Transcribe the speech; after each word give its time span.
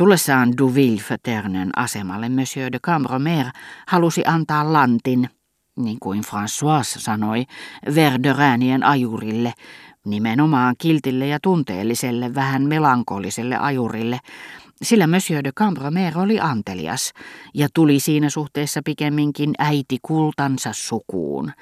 Tullessaan 0.00 0.52
Douville-Föternen 0.58 1.70
asemalle 1.76 2.28
Monsieur 2.28 2.72
de 2.72 2.78
Cambromer 2.78 3.46
halusi 3.86 4.22
antaa 4.26 4.72
lantin, 4.72 5.28
niin 5.76 5.96
kuin 6.00 6.20
François 6.20 6.82
sanoi, 6.82 7.44
Verderäänien 7.94 8.82
ajurille, 8.82 9.52
nimenomaan 10.06 10.74
kiltille 10.78 11.26
ja 11.26 11.38
tunteelliselle, 11.42 12.34
vähän 12.34 12.62
melankoliselle 12.62 13.56
ajurille, 13.56 14.18
sillä 14.82 15.06
Monsieur 15.06 15.44
de 15.44 15.52
Cambromer 15.52 16.18
oli 16.18 16.40
antelias 16.40 17.12
ja 17.54 17.68
tuli 17.74 18.00
siinä 18.00 18.30
suhteessa 18.30 18.80
pikemminkin 18.84 19.50
äiti 19.58 19.98
kultansa 20.02 20.70
sukuun. 20.72 21.52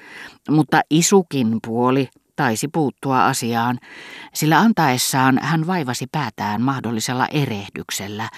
Mutta 0.49 0.81
isukin 0.89 1.57
puoli 1.67 2.09
taisi 2.39 2.67
puuttua 2.67 3.25
asiaan, 3.25 3.79
sillä 4.33 4.59
antaessaan 4.59 5.39
hän 5.41 5.67
vaivasi 5.67 6.07
päätään 6.11 6.61
mahdollisella 6.61 7.27
erehdyksellä, 7.27 8.29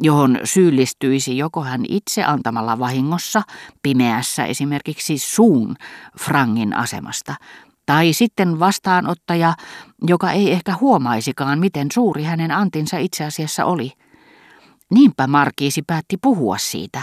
johon 0.00 0.38
syyllistyisi 0.44 1.38
joko 1.38 1.64
hän 1.64 1.84
itse 1.88 2.24
antamalla 2.24 2.78
vahingossa, 2.78 3.42
pimeässä 3.82 4.44
esimerkiksi 4.44 5.18
suun 5.18 5.76
frangin 6.20 6.76
asemasta, 6.76 7.34
tai 7.86 8.12
sitten 8.12 8.60
vastaanottaja, 8.60 9.54
joka 10.02 10.32
ei 10.32 10.52
ehkä 10.52 10.74
huomaisikaan, 10.80 11.58
miten 11.58 11.88
suuri 11.92 12.22
hänen 12.22 12.50
antinsa 12.50 12.98
itse 12.98 13.24
asiassa 13.24 13.64
oli. 13.64 13.92
Niinpä 14.90 15.26
Markiisi 15.26 15.82
päätti 15.86 16.16
puhua 16.22 16.58
siitä. 16.58 17.02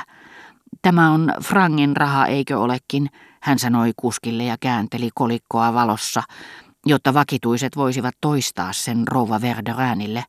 Tämä 0.85 1.11
on 1.11 1.33
frangin 1.43 1.97
raha, 1.97 2.25
eikö 2.25 2.59
olekin, 2.59 3.09
hän 3.41 3.59
sanoi 3.59 3.91
kuskille 3.95 4.43
ja 4.43 4.57
käänteli 4.59 5.09
kolikkoa 5.15 5.73
valossa, 5.73 6.23
jotta 6.85 7.13
vakituiset 7.13 7.75
voisivat 7.75 8.15
toistaa 8.21 8.73
sen 8.73 9.07
rouva 9.07 9.41
Verderäänille. 9.41 10.23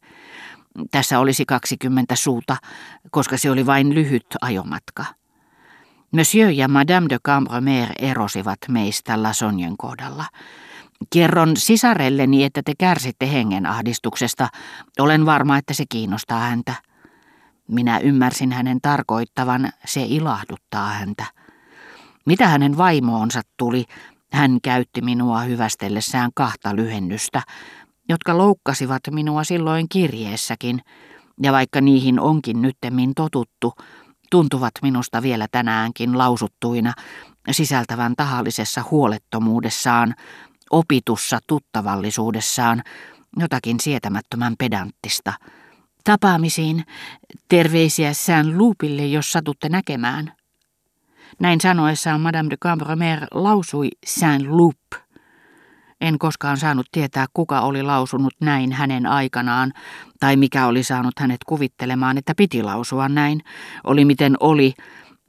Tässä 0.91 1.19
olisi 1.19 1.45
20 1.45 2.17
suuta, 2.17 2.57
koska 3.11 3.37
se 3.37 3.51
oli 3.51 3.67
vain 3.67 3.95
lyhyt 3.95 4.27
ajomatka. 4.41 5.05
Monsieur 6.11 6.51
ja 6.51 6.69
Madame 6.69 7.07
de 7.09 7.19
Cambremer 7.25 7.89
erosivat 7.99 8.59
meistä 8.69 9.23
Lasonjen 9.23 9.77
kohdalla. 9.77 10.25
Kerron 11.13 11.57
sisarelleni, 11.57 12.45
että 12.45 12.63
te 12.65 12.73
kärsitte 12.79 13.33
hengenahdistuksesta. 13.33 14.49
Olen 14.99 15.27
varma, 15.27 15.59
että 15.59 15.75
se 15.75 15.85
kiinnostaa 15.89 16.41
häntä. 16.41 16.75
Minä 17.69 17.99
ymmärsin 17.99 18.53
hänen 18.53 18.79
tarkoittavan, 18.83 19.73
se 19.85 20.03
ilahduttaa 20.09 20.91
häntä. 20.91 21.25
Mitä 22.27 22.49
hänen 22.49 22.77
vaimoonsa 22.77 23.43
tuli, 23.57 23.85
hän 24.33 24.59
käytti 24.63 25.01
minua 25.01 25.41
hyvästellessään 25.41 26.31
kahta 26.35 26.77
lyhennystä, 26.77 27.43
jotka 28.09 28.39
loukkasivat 28.39 29.03
minua 29.11 29.45
silloin 29.45 29.89
kirjeessäkin, 29.89 30.81
ja 31.43 31.53
vaikka 31.53 31.81
niihin 31.81 32.21
onkin 32.21 32.63
nyttemmin 32.63 33.15
totuttu, 33.15 33.75
tuntuvat 34.31 34.73
minusta 34.83 35.23
vielä 35.23 35.47
tänäänkin 35.51 36.19
lausuttuina, 36.19 36.93
sisältävän 37.51 38.15
tahallisessa 38.17 38.85
huolettomuudessaan, 38.91 40.15
opitussa 40.71 41.39
tuttavallisuudessaan, 41.47 42.83
jotakin 43.39 43.81
sietämättömän 43.81 44.55
pedanttista. 44.59 45.33
Tapaamisiin, 46.07 46.85
terveisiä 47.49 48.13
sään 48.13 48.59
luupille, 48.59 49.07
jos 49.07 49.33
satutte 49.33 49.69
näkemään. 49.69 50.33
Näin 51.41 51.61
sanoessaan 51.61 52.21
Madame 52.21 52.51
de 52.51 52.57
Cambremer 52.57 53.27
lausui 53.31 53.89
Saint-Loup. 54.07 55.03
En 56.01 56.19
koskaan 56.19 56.57
saanut 56.57 56.87
tietää, 56.93 57.27
kuka 57.35 57.61
oli 57.61 57.83
lausunut 57.83 58.35
näin 58.41 58.73
hänen 58.73 59.07
aikanaan, 59.07 59.73
tai 60.21 60.37
mikä 60.37 60.67
oli 60.67 60.83
saanut 60.83 61.19
hänet 61.19 61.45
kuvittelemaan, 61.47 62.19
että 62.19 62.35
piti 62.37 62.63
lausua 62.63 63.09
näin. 63.09 63.41
Oli 63.85 64.05
miten 64.05 64.37
oli. 64.41 64.75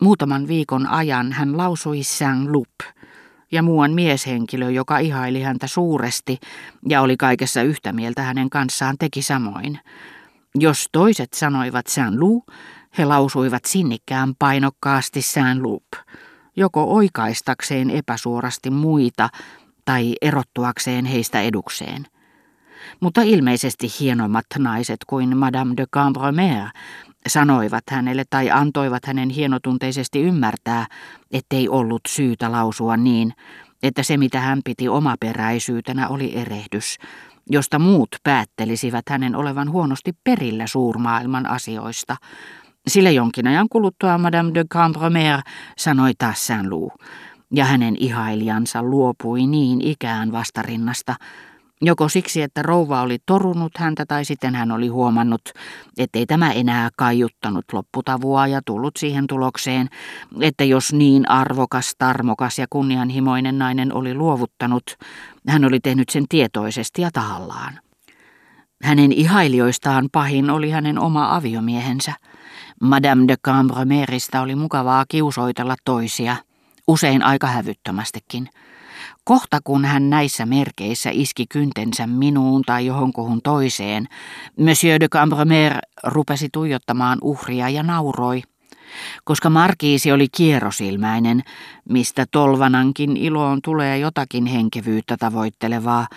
Muutaman 0.02 0.48
viikon 0.48 0.88
ajan 0.88 1.32
hän 1.32 1.58
lausui 1.58 2.04
Saint-Loup, 2.04 2.96
ja 3.52 3.64
muuan 3.64 3.94
mieshenkilö, 3.94 4.72
joka 4.72 4.98
ihaili 4.98 5.42
häntä 5.42 5.68
suuresti 5.68 6.40
ja 6.90 7.02
oli 7.02 7.18
kaikessa 7.18 7.62
yhtä 7.62 7.94
mieltä 7.94 8.22
hänen 8.22 8.50
kanssaan, 8.50 8.96
teki 9.00 9.22
samoin. 9.22 9.80
Jos 10.60 10.90
toiset 10.92 11.34
sanoivat 11.34 11.88
Saint-Loup, 11.88 12.44
he 12.98 13.06
lausuivat 13.06 13.66
sinnikkään 13.66 14.34
painokkaasti 14.40 15.22
sään 15.22 15.64
loop, 15.64 15.84
joko 16.56 16.84
oikaistakseen 16.84 17.90
epäsuorasti 17.90 18.70
muita 18.70 19.30
tai 19.86 20.16
erottuakseen 20.22 21.06
heistä 21.06 21.42
edukseen. 21.42 22.08
Mutta 23.00 23.22
ilmeisesti 23.22 23.88
hienommat 24.00 24.46
naiset 24.58 24.98
kuin 25.08 25.38
Madame 25.38 25.74
de 25.78 25.86
Cambremer 25.94 26.68
sanoivat 27.28 27.84
hänelle 27.90 28.24
tai 28.30 28.52
antoivat 28.52 29.06
hänen 29.06 29.30
hienotunteisesti 29.30 30.22
ymmärtää, 30.22 30.86
ettei 31.32 31.70
ollut 31.70 32.02
syytä 32.08 32.52
lausua 32.52 32.98
niin, 32.98 33.34
että 33.84 34.04
se 34.04 34.18
mitä 34.18 34.40
hän 34.40 34.60
piti 34.66 34.90
omaperäisyytenä 34.90 36.08
oli 36.08 36.36
erehdys, 36.36 36.98
josta 37.50 37.80
muut 37.80 38.10
päättelisivät 38.24 39.10
hänen 39.10 39.36
olevan 39.36 39.72
huonosti 39.72 40.12
perillä 40.24 40.68
suurmaailman 40.68 41.46
asioista, 41.46 42.16
sillä 42.88 43.10
jonkin 43.10 43.48
ajan 43.48 43.68
kuluttua 43.70 44.18
Madame 44.18 44.54
de 44.54 44.64
Cambromer 44.74 45.40
sanoi 45.78 46.12
taas 46.18 46.48
Saint-Loup, 46.48 46.94
ja 47.54 47.66
hänen 47.66 47.96
ihailijansa 48.00 48.84
luopui 48.84 49.48
niin 49.48 49.82
ikään 49.82 50.32
vastarinnasta, 50.32 51.16
joko 51.82 52.10
siksi, 52.10 52.42
että 52.42 52.62
rouva 52.62 53.02
oli 53.02 53.18
torunut 53.26 53.78
häntä 53.78 54.06
tai 54.06 54.26
sitten 54.26 54.56
hän 54.56 54.72
oli 54.72 54.88
huomannut, 54.88 55.42
ettei 55.98 56.26
tämä 56.26 56.52
enää 56.52 56.90
kaiuttanut 56.98 57.66
lopputavua 57.74 58.48
ja 58.48 58.62
tullut 58.66 58.98
siihen 58.98 59.28
tulokseen, 59.28 59.90
että 60.42 60.64
jos 60.64 60.94
niin 60.94 61.30
arvokas, 61.30 61.94
tarmokas 61.98 62.60
ja 62.60 62.66
kunnianhimoinen 62.70 63.58
nainen 63.58 63.94
oli 63.94 64.14
luovuttanut, 64.14 64.84
hän 65.48 65.66
oli 65.66 65.80
tehnyt 65.80 66.10
sen 66.10 66.26
tietoisesti 66.30 67.02
ja 67.02 67.10
tahallaan. 67.14 67.80
Hänen 68.84 69.12
ihailijoistaan 69.12 70.10
pahin 70.12 70.50
oli 70.50 70.70
hänen 70.70 71.00
oma 71.00 71.36
aviomiehensä. 71.36 72.14
Madame 72.82 73.28
de 73.28 73.36
Cambremeristä 73.46 74.42
oli 74.42 74.56
mukavaa 74.56 75.06
kiusoitella 75.08 75.76
toisia, 75.86 76.36
usein 76.88 77.24
aika 77.24 77.48
hävyttömästikin. 77.48 78.50
Kohta 79.24 79.60
kun 79.64 79.86
hän 79.86 80.10
näissä 80.10 80.46
merkeissä 80.46 81.10
iski 81.14 81.46
kyntensä 81.50 82.08
minuun 82.08 82.62
tai 82.62 82.86
johonkuhun 82.86 83.42
toiseen, 83.42 84.08
Monsieur 84.60 85.00
de 85.00 85.08
Cambremer 85.08 85.78
rupesi 86.04 86.50
tuijottamaan 86.52 87.18
uhria 87.22 87.70
ja 87.70 87.84
nauroi– 87.84 88.42
koska 89.24 89.50
Markiisi 89.50 90.12
oli 90.12 90.28
kierrosilmäinen, 90.38 91.44
mistä 91.90 92.26
tolvanankin 92.32 93.18
iloon 93.18 93.60
tulee 93.62 93.98
jotakin 93.98 94.46
henkevyyttä 94.46 95.18
tavoittelevaa. 95.20 96.08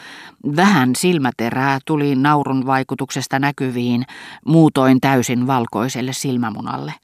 Vähän 0.57 0.97
silmäterää 0.97 1.78
tuli 1.87 2.15
naurun 2.15 2.67
vaikutuksesta 2.67 3.39
näkyviin, 3.39 4.05
muutoin 4.47 5.01
täysin 5.01 5.47
valkoiselle 5.47 6.12
silmämunalle. 6.12 6.95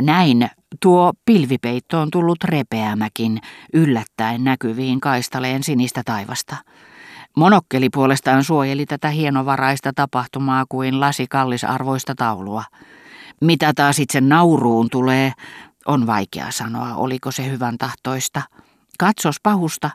Näin 0.00 0.50
tuo 0.80 1.12
pilvipeitto 1.24 2.00
on 2.00 2.10
tullut 2.10 2.44
repeämäkin, 2.44 3.40
yllättäen 3.72 4.44
näkyviin 4.44 5.00
kaistaleen 5.00 5.62
sinistä 5.62 6.02
taivasta. 6.04 6.56
Monokkeli 7.36 7.90
puolestaan 7.90 8.44
suojeli 8.44 8.86
tätä 8.86 9.08
hienovaraista 9.08 9.92
tapahtumaa 9.94 10.64
kuin 10.68 11.00
lasi 11.00 11.26
kallisarvoista 11.26 12.14
taulua. 12.14 12.64
Mitä 13.40 13.72
taas 13.76 13.98
itse 13.98 14.20
nauruun 14.20 14.90
tulee, 14.90 15.32
on 15.86 16.06
vaikea 16.06 16.50
sanoa, 16.50 16.94
oliko 16.94 17.30
se 17.30 17.50
hyvän 17.50 17.78
tahtoista. 17.78 18.42
Katsos 18.98 19.36
pahusta, 19.42 19.90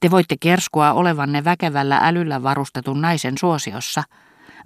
te 0.00 0.10
voitte 0.10 0.36
kerskua 0.40 0.92
olevanne 0.92 1.44
väkevällä 1.44 1.98
älyllä 2.02 2.42
varustetun 2.42 3.00
naisen 3.00 3.38
suosiossa. 3.38 4.02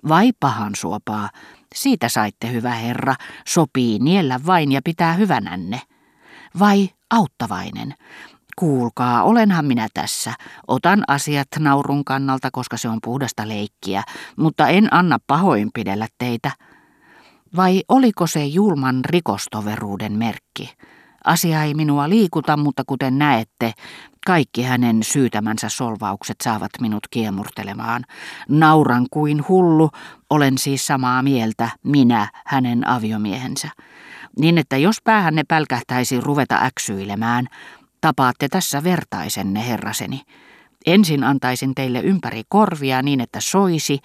Vai 0.09 0.33
pahan 0.41 0.75
suopaa, 0.75 1.29
siitä 1.75 2.09
saitte 2.09 2.53
hyvä 2.53 2.71
herra, 2.71 3.15
sopii 3.47 3.99
niellä 3.99 4.41
vain 4.47 4.73
ja 4.73 4.81
pitää 4.85 5.13
hyvänänne. 5.13 5.81
Vai 6.59 6.91
auttavainen, 7.11 7.95
kuulkaa, 8.59 9.23
olenhan 9.23 9.65
minä 9.65 9.89
tässä. 9.95 10.33
Otan 10.69 11.05
asiat 11.09 11.49
naurun 11.59 12.05
kannalta, 12.05 12.49
koska 12.53 12.77
se 12.77 12.89
on 12.89 12.99
puhdasta 13.05 13.49
leikkiä, 13.49 14.03
mutta 14.37 14.69
en 14.69 14.95
anna 14.95 15.19
pahoinpidellä 15.27 16.07
teitä. 16.19 16.51
Vai 17.57 17.83
oliko 17.89 18.27
se 18.27 18.45
julman 18.45 19.05
rikostoveruuden 19.05 20.13
merkki? 20.13 20.77
Asia 21.25 21.63
ei 21.63 21.75
minua 21.75 22.09
liikuta, 22.09 22.57
mutta 22.57 22.83
kuten 22.87 23.19
näette, 23.19 23.73
kaikki 24.27 24.63
hänen 24.63 25.03
syytämänsä 25.03 25.69
solvaukset 25.69 26.37
saavat 26.43 26.71
minut 26.81 27.09
kiemurtelemaan. 27.11 28.05
Nauran 28.49 29.07
kuin 29.11 29.45
hullu, 29.49 29.91
olen 30.31 30.59
siis 30.59 30.87
samaa 30.87 31.23
mieltä, 31.23 31.71
minä, 31.85 32.29
hänen 32.47 32.89
aviomiehensä. 32.89 33.69
Niin 34.39 34.59
että 34.59 34.77
jos 34.77 34.97
päähänne 35.05 35.45
pälkähtäisi 35.49 36.21
ruveta 36.21 36.59
äksyilemään, 36.63 37.47
tapaatte 38.01 38.49
tässä 38.49 38.85
vertaisenne, 38.85 39.69
herraseni. 39.69 40.23
Ensin 40.87 41.25
antaisin 41.25 41.75
teille 41.75 42.01
ympäri 42.01 42.43
korvia 42.49 43.03
niin, 43.03 43.21
että 43.21 43.41
soisi, 43.41 43.99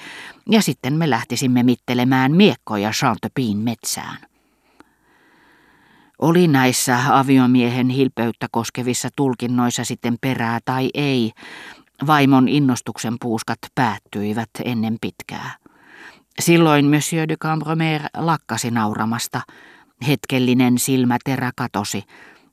ja 0.49 0.61
sitten 0.61 0.93
me 0.93 1.09
lähtisimme 1.09 1.63
mittelemään 1.63 2.31
miekkoja 2.31 2.91
Chantepin 2.91 3.57
metsään. 3.57 4.32
Oli 6.23 6.47
näissä 6.47 6.99
aviomiehen 7.09 7.89
hilpeyttä 7.89 8.47
koskevissa 8.51 9.09
tulkinnoissa 9.15 9.83
sitten 9.83 10.17
perää 10.21 10.59
tai 10.65 10.89
ei, 10.93 11.31
vaimon 12.07 12.47
innostuksen 12.47 13.15
puuskat 13.21 13.59
päättyivät 13.75 14.49
ennen 14.65 14.97
pitkää. 15.01 15.51
Silloin 16.39 16.85
Monsieur 16.85 17.27
de 17.27 17.35
Cambromer 17.37 18.01
lakkasi 18.17 18.71
nauramasta. 18.71 19.41
Hetkellinen 20.07 20.77
silmäterä 20.77 21.51
katosi, 21.55 22.03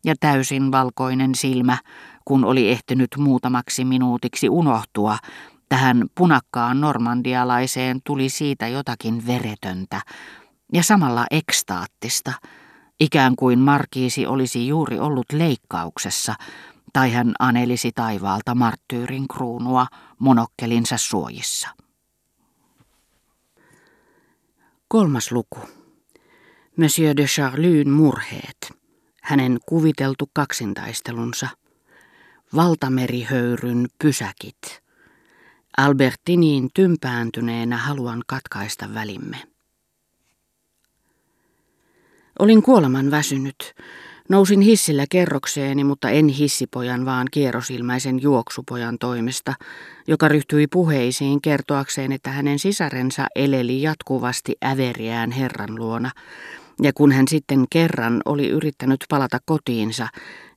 ja 0.04 0.14
täysin 0.20 0.72
valkoinen 0.72 1.34
silmä, 1.34 1.78
kun 2.24 2.44
oli 2.44 2.70
ehtinyt 2.70 3.10
muutamaksi 3.18 3.84
minuutiksi 3.84 4.48
unohtua, 4.48 5.18
tähän 5.68 6.04
punakkaan 6.14 6.80
normandialaiseen 6.80 8.00
tuli 8.04 8.28
siitä 8.28 8.68
jotakin 8.68 9.26
veretöntä 9.26 10.00
ja 10.72 10.82
samalla 10.82 11.26
ekstaattista, 11.30 12.32
ikään 13.00 13.36
kuin 13.36 13.58
markiisi 13.58 14.26
olisi 14.26 14.68
juuri 14.68 14.98
ollut 14.98 15.32
leikkauksessa, 15.32 16.34
tai 16.92 17.12
hän 17.12 17.32
anelisi 17.38 17.92
taivaalta 17.94 18.54
marttyyrin 18.54 19.28
kruunua 19.28 19.86
monokkelinsa 20.18 20.96
suojissa. 20.96 21.68
Kolmas 24.88 25.32
luku. 25.32 25.58
Monsieur 26.76 27.16
de 27.16 27.24
Charlyn 27.24 27.90
murheet. 27.90 28.72
Hänen 29.22 29.58
kuviteltu 29.66 30.30
kaksintaistelunsa. 30.32 31.48
Valtamerihöyryn 32.56 33.88
pysäkit. 34.02 34.82
Albertiniin 35.76 36.70
tympääntyneenä 36.74 37.76
haluan 37.76 38.22
katkaista 38.26 38.94
välimme. 38.94 39.49
Olin 42.40 42.62
kuoleman 42.62 43.10
väsynyt. 43.10 43.74
Nousin 44.28 44.60
hissillä 44.60 45.04
kerrokseeni, 45.10 45.84
mutta 45.84 46.10
en 46.10 46.28
hissipojan, 46.28 47.04
vaan 47.04 47.26
kierrosilmäisen 47.30 48.22
juoksupojan 48.22 48.98
toimesta, 48.98 49.54
joka 50.06 50.28
ryhtyi 50.28 50.66
puheisiin 50.66 51.40
kertoakseen, 51.40 52.12
että 52.12 52.30
hänen 52.30 52.58
sisarensa 52.58 53.26
eleli 53.36 53.82
jatkuvasti 53.82 54.56
äveriään 54.64 55.30
Herran 55.30 55.74
luona, 55.76 56.10
ja 56.82 56.92
kun 56.92 57.12
hän 57.12 57.28
sitten 57.28 57.64
kerran 57.70 58.22
oli 58.24 58.48
yrittänyt 58.48 59.04
palata 59.08 59.38
kotiinsa, 59.44 60.08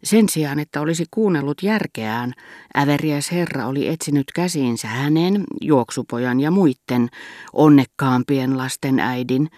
sen 0.04 0.30
sijaan, 0.30 0.60
että 0.60 0.82
olisi 0.82 1.06
kuunnellut 1.12 1.64
järkeään, 1.64 2.34
äveriäs 2.78 3.32
herra 3.32 3.68
oli 3.68 3.88
etsinyt 3.88 4.28
käsiinsä 4.36 4.88
hänen, 4.88 5.44
juoksupojan 5.62 6.40
ja 6.40 6.52
muitten 6.52 7.10
onnekkaampien 7.54 8.58
lasten 8.58 9.00
äidin, 9.00 9.50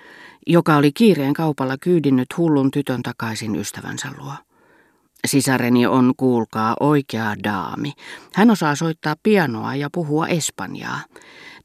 joka 0.48 0.76
oli 0.76 0.92
kiireen 0.92 1.34
kaupalla 1.34 1.78
kyydinnyt 1.78 2.28
hullun 2.38 2.72
tytön 2.72 3.04
takaisin 3.04 3.56
ystävänsä 3.56 4.08
luo. 4.18 4.34
Sisareni 5.28 5.86
on, 5.88 6.14
kuulkaa, 6.18 6.76
oikea 6.80 7.36
daami. 7.44 7.94
Hän 8.34 8.52
osaa 8.52 8.76
soittaa 8.76 9.16
pianoa 9.24 9.76
ja 9.76 9.90
puhua 9.94 10.28
espanjaa. 10.28 11.00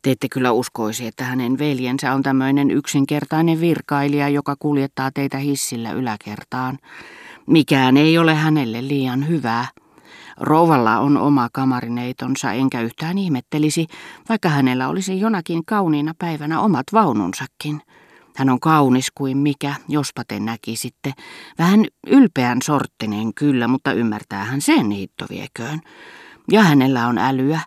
Te 0.03 0.11
ette 0.11 0.29
kyllä 0.29 0.53
uskoisi, 0.53 1.07
että 1.07 1.25
hänen 1.25 1.59
veljensä 1.59 2.13
on 2.13 2.23
tämmöinen 2.23 2.71
yksinkertainen 2.71 3.61
virkailija, 3.61 4.29
joka 4.29 4.57
kuljettaa 4.59 5.11
teitä 5.15 5.39
hissillä 5.39 5.93
yläkertaan. 5.93 6.79
Mikään 7.47 7.97
ei 7.97 8.19
ole 8.19 8.35
hänelle 8.35 8.89
liian 8.89 9.29
hyvää. 9.29 9.69
Rouvalla 10.37 10.99
on 10.99 11.17
oma 11.17 11.49
kamarineitonsa, 11.53 12.53
enkä 12.53 12.81
yhtään 12.81 13.19
ihmettelisi, 13.19 13.87
vaikka 14.29 14.49
hänellä 14.49 14.89
olisi 14.89 15.21
jonakin 15.21 15.65
kauniina 15.65 16.15
päivänä 16.19 16.61
omat 16.61 16.87
vaununsakin. 16.93 17.83
Hän 18.37 18.51
on 18.51 18.61
kaunis 18.61 19.11
kuin 19.15 19.39
mikä, 19.39 19.75
jospa 19.89 20.23
te 20.29 20.41
näkisitte. 20.41 21.13
Vähän 21.59 21.85
ylpeän 22.07 22.59
sorttinen 22.63 23.35
kyllä, 23.35 23.69
mutta 23.69 23.93
ymmärtää 23.93 24.45
hän 24.45 24.61
sen 24.61 24.91
hittovieköön. 24.91 25.81
Ja 26.53 26.63
hänellä 26.63 27.07
on 27.07 27.19
älyä. 27.19 27.61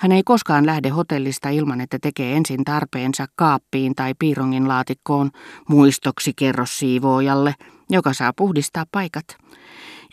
Hän 0.00 0.12
ei 0.12 0.22
koskaan 0.22 0.66
lähde 0.66 0.88
hotellista 0.88 1.48
ilman, 1.48 1.80
että 1.80 1.98
tekee 2.02 2.36
ensin 2.36 2.64
tarpeensa 2.64 3.26
kaappiin 3.34 3.94
tai 3.94 4.14
piirongin 4.18 4.68
laatikkoon 4.68 5.30
muistoksi 5.68 6.32
kerrossiivoojalle, 6.36 7.54
joka 7.90 8.12
saa 8.12 8.32
puhdistaa 8.36 8.84
paikat. 8.92 9.24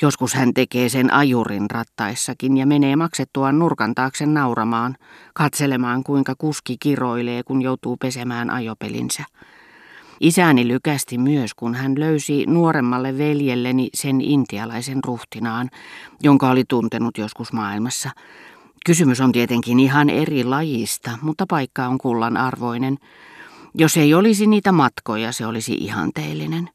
Joskus 0.02 0.34
hän 0.34 0.54
tekee 0.54 0.90
sen 0.90 1.14
ajurin 1.14 1.72
rattaissakin 1.72 2.58
ja 2.58 2.68
menee 2.68 2.96
maksettuaan 2.96 3.60
nurkan 3.60 3.96
taakse 3.96 4.26
nauramaan, 4.26 4.96
katselemaan 5.34 6.04
kuinka 6.04 6.34
kuski 6.38 6.78
kiroilee, 6.80 7.44
kun 7.44 7.62
joutuu 7.62 7.98
pesemään 7.98 8.50
ajopelinsä. 8.50 9.24
Isäni 10.20 10.68
lykästi 10.68 11.18
myös, 11.18 11.54
kun 11.54 11.76
hän 11.76 12.00
löysi 12.00 12.46
nuoremmalle 12.46 13.18
veljelleni 13.18 13.90
sen 13.94 14.22
intialaisen 14.22 15.00
ruhtinaan, 15.06 15.70
jonka 16.24 16.50
oli 16.50 16.64
tuntenut 16.68 17.18
joskus 17.18 17.54
maailmassa. 17.54 18.10
Kysymys 18.88 19.22
on 19.22 19.32
tietenkin 19.32 19.80
ihan 19.80 20.10
eri 20.10 20.44
lajista, 20.44 21.12
mutta 21.22 21.46
paikka 21.50 21.88
on 21.88 21.98
kullan 21.98 22.38
arvoinen. 22.38 22.98
Jos 23.76 23.98
ei 23.98 24.14
olisi 24.14 24.48
niitä 24.48 24.72
matkoja, 24.72 25.32
se 25.32 25.46
olisi 25.46 25.74
ihanteellinen. 25.74 26.70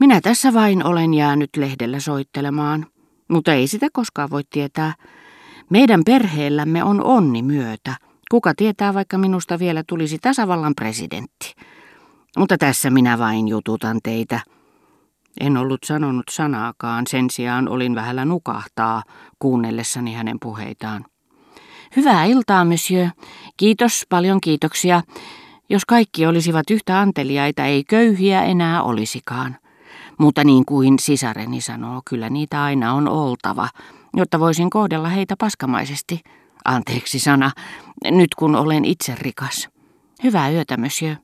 Minä 0.00 0.20
tässä 0.20 0.54
vain 0.54 0.86
olen 0.86 1.14
jäänyt 1.14 1.50
lehdellä 1.56 2.00
soittelemaan, 2.00 2.86
mutta 3.28 3.52
ei 3.52 3.66
sitä 3.66 3.86
koskaan 3.92 4.30
voi 4.30 4.42
tietää. 4.50 4.94
Meidän 5.70 6.02
perheellämme 6.06 6.84
on 6.84 7.04
onni 7.04 7.42
myötä. 7.42 7.96
Kuka 8.30 8.52
tietää, 8.56 8.94
vaikka 8.94 9.18
minusta 9.18 9.58
vielä 9.58 9.82
tulisi 9.86 10.18
tasavallan 10.18 10.74
presidentti. 10.74 11.54
Mutta 12.38 12.58
tässä 12.58 12.90
minä 12.90 13.18
vain 13.18 13.48
jututan 13.48 13.98
teitä. 14.02 14.40
En 15.40 15.56
ollut 15.56 15.80
sanonut 15.84 16.26
sanaakaan, 16.30 17.06
sen 17.06 17.30
sijaan 17.30 17.68
olin 17.68 17.94
vähällä 17.94 18.24
nukahtaa 18.24 19.02
kuunnellessani 19.38 20.14
hänen 20.14 20.36
puheitaan. 20.42 21.04
Hyvää 21.96 22.24
iltaa, 22.24 22.64
monsieur. 22.64 23.08
Kiitos, 23.56 24.06
paljon 24.08 24.40
kiitoksia. 24.40 25.02
Jos 25.68 25.84
kaikki 25.84 26.26
olisivat 26.26 26.70
yhtä 26.70 27.00
anteliaita, 27.00 27.64
ei 27.64 27.84
köyhiä 27.84 28.42
enää 28.42 28.82
olisikaan. 28.82 29.56
Mutta 30.18 30.44
niin 30.44 30.64
kuin 30.64 30.98
sisareni 30.98 31.60
sanoo, 31.60 32.02
kyllä 32.04 32.30
niitä 32.30 32.62
aina 32.62 32.94
on 32.94 33.08
oltava, 33.08 33.68
jotta 34.14 34.40
voisin 34.40 34.70
kohdella 34.70 35.08
heitä 35.08 35.34
paskamaisesti. 35.38 36.20
Anteeksi 36.64 37.18
sana, 37.18 37.50
nyt 38.04 38.34
kun 38.34 38.56
olen 38.56 38.84
itse 38.84 39.14
rikas. 39.18 39.68
Hyvää 40.22 40.50
yötä, 40.50 40.76
monsieur. 40.76 41.16